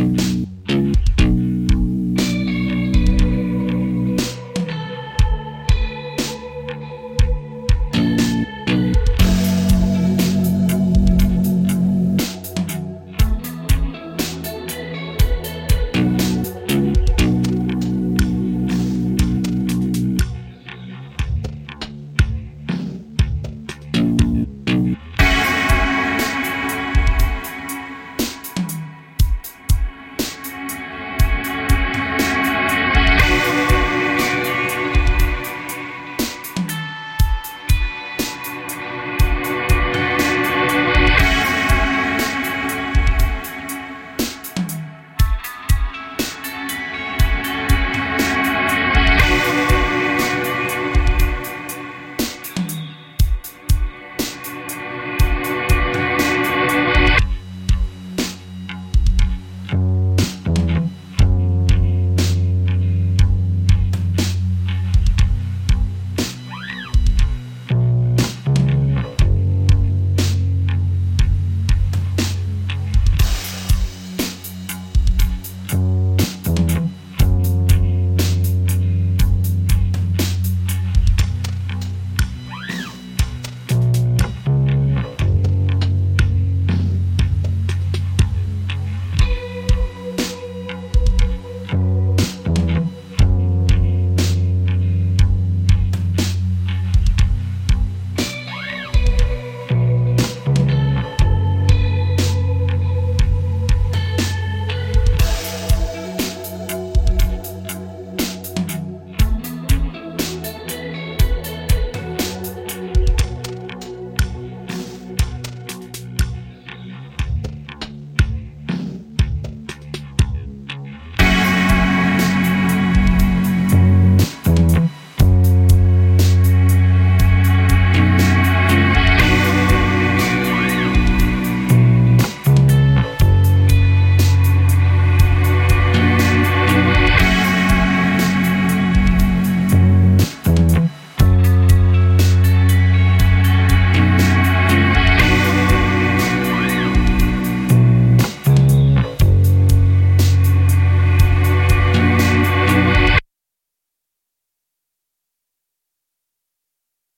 [0.00, 0.39] you